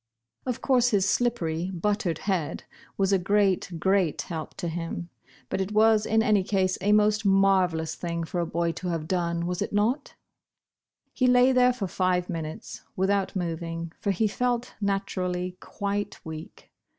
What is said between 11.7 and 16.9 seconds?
for five minutes, without moving, for he felt, naturally, quite weak.